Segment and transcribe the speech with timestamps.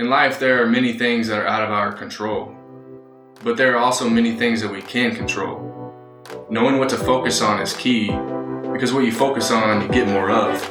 [0.00, 2.54] In life, there are many things that are out of our control,
[3.42, 5.58] but there are also many things that we can control.
[6.48, 8.06] Knowing what to focus on is key
[8.72, 10.62] because what you focus on, you get more of.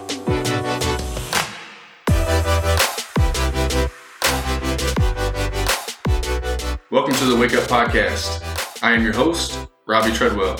[6.89, 8.81] Welcome to the Wake Up Podcast.
[8.81, 10.57] I am your host, Robbie Treadwell.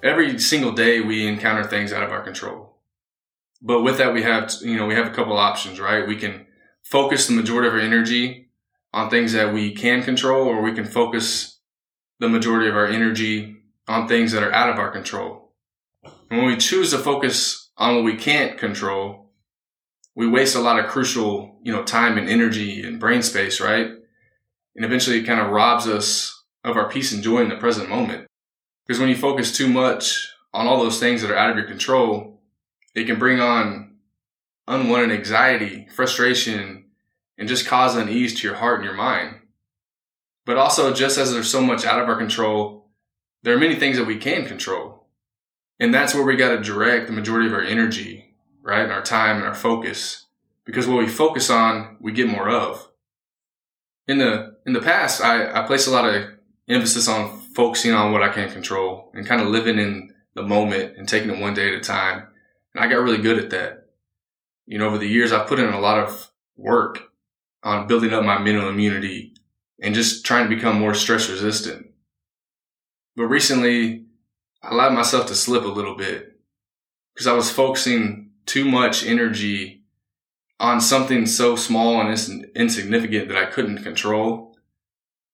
[0.00, 2.73] Every single day, we encounter things out of our control
[3.62, 6.06] but with that, we have, you know, we have a couple options, right?
[6.06, 6.46] We can
[6.82, 8.50] focus the majority of our energy
[8.92, 11.58] on things that we can control, or we can focus
[12.20, 13.56] the majority of our energy
[13.88, 15.52] on things that are out of our control.
[16.30, 19.30] And when we choose to focus on what we can't control,
[20.14, 23.88] we waste a lot of crucial, you know, time and energy and brain space, right?
[24.76, 27.88] And eventually it kind of robs us of our peace and joy in the present
[27.88, 28.26] moment.
[28.86, 31.66] Because when you focus too much on all those things that are out of your
[31.66, 32.33] control,
[32.94, 33.96] it can bring on
[34.66, 36.84] unwanted anxiety, frustration,
[37.36, 39.36] and just cause unease to your heart and your mind.
[40.46, 42.90] But also, just as there's so much out of our control,
[43.42, 45.06] there are many things that we can control.
[45.80, 48.82] And that's where we got to direct the majority of our energy, right?
[48.82, 50.26] And our time and our focus.
[50.64, 52.88] Because what we focus on, we get more of.
[54.06, 56.24] In the, in the past, I, I placed a lot of
[56.68, 60.96] emphasis on focusing on what I can control and kind of living in the moment
[60.96, 62.28] and taking it one day at a time.
[62.74, 63.88] And I got really good at that.
[64.66, 67.10] You know, over the years, I've put in a lot of work
[67.62, 69.34] on building up my mental immunity
[69.80, 71.86] and just trying to become more stress resistant.
[73.16, 74.06] But recently,
[74.62, 76.40] I allowed myself to slip a little bit
[77.14, 79.82] because I was focusing too much energy
[80.58, 84.56] on something so small and ins- insignificant that I couldn't control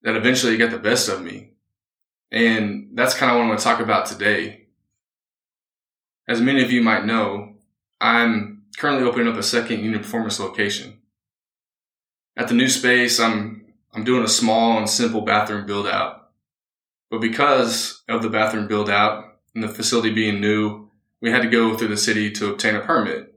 [0.02, 1.52] that eventually it got the best of me.
[2.32, 4.59] And that's kind of what I want to talk about today
[6.30, 7.54] as many of you might know,
[8.00, 10.98] I'm currently opening up a second unit performance location.
[12.36, 16.30] At the new space, I'm I'm doing a small and simple bathroom build out.
[17.10, 20.88] But because of the bathroom build out and the facility being new,
[21.20, 23.34] we had to go through the city to obtain a permit.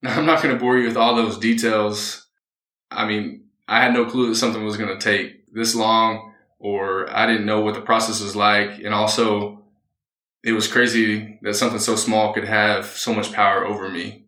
[0.00, 2.26] Now, I'm not going to bore you with all those details.
[2.90, 7.10] I mean, I had no clue that something was going to take this long, or
[7.14, 8.78] I didn't know what the process was like.
[8.78, 9.57] And also,
[10.42, 14.24] it was crazy that something so small could have so much power over me.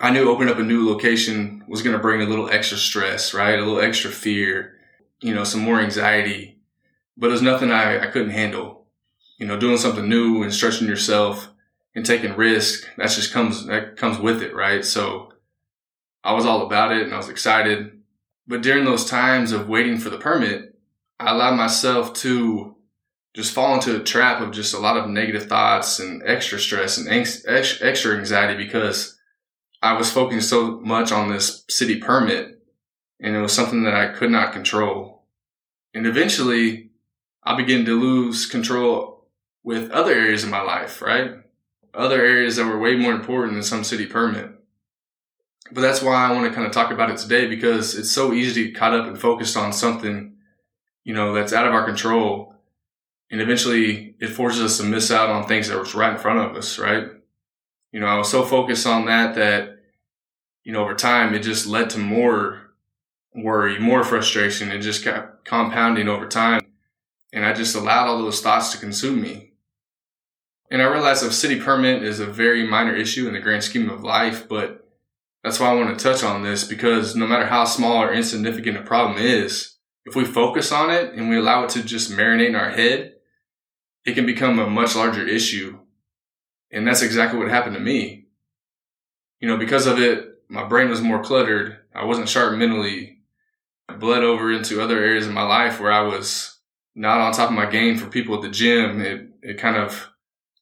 [0.00, 3.32] I knew opening up a new location was going to bring a little extra stress,
[3.32, 3.58] right?
[3.58, 4.78] A little extra fear,
[5.20, 6.58] you know, some more anxiety,
[7.16, 8.86] but it was nothing I, I couldn't handle.
[9.38, 11.48] You know, doing something new and stretching yourself
[11.94, 14.84] and taking risk, that just comes, that comes with it, right?
[14.84, 15.32] So
[16.24, 18.00] I was all about it and I was excited.
[18.46, 20.78] But during those times of waiting for the permit,
[21.18, 22.75] I allowed myself to
[23.36, 26.96] just fall into a trap of just a lot of negative thoughts and extra stress
[26.96, 27.06] and
[27.46, 29.18] extra anxiety because
[29.82, 32.62] I was focusing so much on this city permit
[33.20, 35.26] and it was something that I could not control.
[35.92, 36.92] And eventually
[37.42, 39.28] I began to lose control
[39.62, 41.32] with other areas of my life, right?
[41.92, 44.50] Other areas that were way more important than some city permit.
[45.70, 48.32] But that's why I want to kind of talk about it today because it's so
[48.32, 50.36] easy to get caught up and focused on something,
[51.04, 52.55] you know, that's out of our control
[53.30, 56.38] and eventually it forces us to miss out on things that was right in front
[56.38, 57.08] of us, right?
[57.92, 59.78] You know, I was so focused on that that,
[60.64, 62.70] you know, over time it just led to more
[63.34, 64.70] worry, more frustration.
[64.70, 66.62] It just kept compounding over time.
[67.32, 69.52] And I just allowed all those thoughts to consume me.
[70.70, 73.88] And I realized a city permit is a very minor issue in the grand scheme
[73.88, 74.88] of life, but
[75.44, 78.78] that's why I want to touch on this because no matter how small or insignificant
[78.78, 82.48] a problem is, if we focus on it and we allow it to just marinate
[82.48, 83.15] in our head,
[84.06, 85.78] it can become a much larger issue.
[86.70, 88.26] And that's exactly what happened to me.
[89.40, 91.78] You know, because of it, my brain was more cluttered.
[91.94, 93.18] I wasn't sharp mentally.
[93.88, 96.58] I bled over into other areas of my life where I was
[96.94, 99.00] not on top of my game for people at the gym.
[99.00, 100.08] It, it kind of,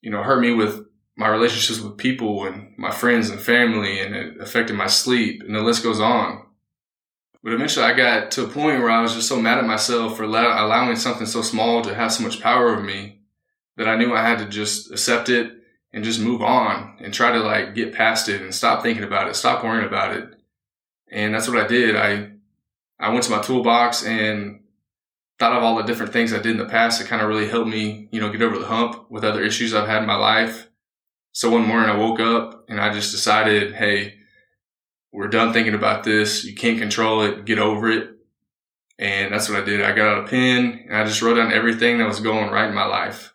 [0.00, 4.16] you know, hurt me with my relationships with people and my friends and family and
[4.16, 6.44] it affected my sleep and the list goes on.
[7.42, 10.16] But eventually I got to a point where I was just so mad at myself
[10.16, 13.20] for allowing something so small to have so much power over me
[13.76, 15.52] that I knew I had to just accept it
[15.92, 19.28] and just move on and try to like get past it and stop thinking about
[19.28, 20.34] it, stop worrying about it.
[21.10, 21.96] And that's what I did.
[21.96, 22.30] I,
[22.98, 24.60] I went to my toolbox and
[25.38, 27.48] thought of all the different things I did in the past that kind of really
[27.48, 30.16] helped me, you know, get over the hump with other issues I've had in my
[30.16, 30.68] life.
[31.32, 34.14] So one morning I woke up and I just decided, Hey,
[35.12, 36.44] we're done thinking about this.
[36.44, 37.44] You can't control it.
[37.44, 38.10] Get over it.
[38.98, 39.82] And that's what I did.
[39.82, 42.68] I got out a pen and I just wrote down everything that was going right
[42.68, 43.33] in my life.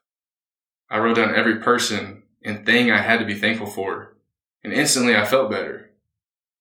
[0.90, 4.16] I wrote down every person and thing I had to be thankful for.
[4.64, 5.92] And instantly I felt better.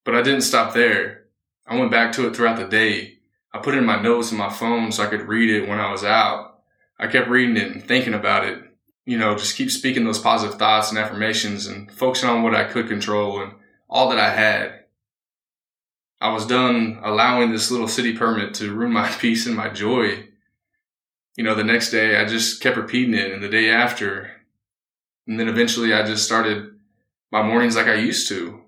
[0.05, 1.25] But I didn't stop there.
[1.67, 3.19] I went back to it throughout the day.
[3.53, 5.81] I put it in my notes in my phone so I could read it when
[5.81, 6.61] I was out.
[6.99, 8.63] I kept reading it and thinking about it.
[9.05, 12.65] You know, just keep speaking those positive thoughts and affirmations and focusing on what I
[12.65, 13.53] could control and
[13.89, 14.85] all that I had.
[16.21, 20.28] I was done allowing this little city permit to ruin my peace and my joy.
[21.39, 24.29] You know, the next day I just kept repeating it and the day after.
[25.29, 26.73] And then eventually I just started
[27.31, 28.61] my mornings like I used to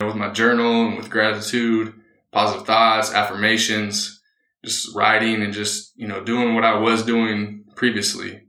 [0.00, 1.92] with my journal and with gratitude,
[2.32, 4.22] positive thoughts, affirmations,
[4.64, 8.44] just writing and just, you know, doing what I was doing previously.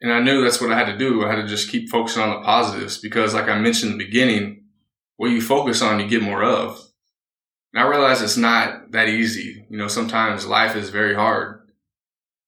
[0.00, 1.24] And I knew that's what I had to do.
[1.24, 4.04] I had to just keep focusing on the positives because like I mentioned in the
[4.04, 4.64] beginning,
[5.16, 6.76] what you focus on, you get more of.
[7.72, 9.64] And I realize it's not that easy.
[9.70, 11.60] You know, sometimes life is very hard.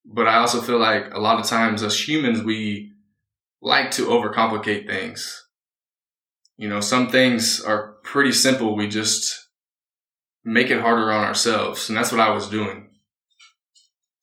[0.06, 2.93] But I also feel like a lot of times as humans, we
[3.61, 5.44] like to overcomplicate things.
[6.56, 8.76] You know, some things are pretty simple.
[8.76, 9.49] We just
[10.44, 11.88] make it harder on ourselves.
[11.88, 12.91] And that's what I was doing.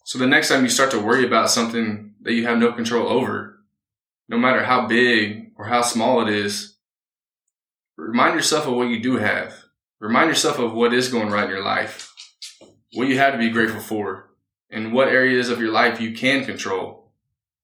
[0.05, 3.07] So the next time you start to worry about something that you have no control
[3.07, 3.59] over,
[4.29, 6.77] no matter how big or how small it is,
[7.97, 9.53] remind yourself of what you do have.
[9.99, 12.13] Remind yourself of what is going right in your life,
[12.93, 14.32] what you have to be grateful for,
[14.73, 17.11] and what areas of your life you can control.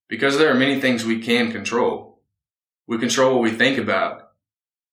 [0.08, 2.22] Because there are many things we can control.
[2.88, 4.32] We control what we think about.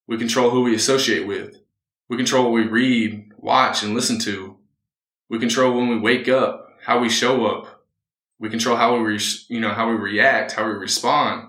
[0.06, 1.60] We control who we associate with.
[2.08, 4.56] We control what we read, watch, and listen to.
[5.28, 7.84] We control when we wake up, how we show up.
[8.38, 11.48] We control how we, re- you know, how we react, how we respond.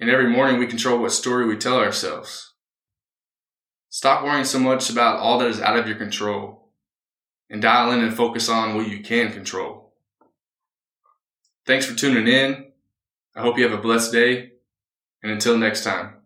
[0.00, 2.54] And every morning we control what story we tell ourselves.
[3.90, 6.67] Stop worrying so much about all that is out of your control
[7.50, 9.92] and dial in and focus on what you can control.
[11.66, 12.66] Thanks for tuning in.
[13.34, 14.52] I hope you have a blessed day
[15.22, 16.17] and until next time.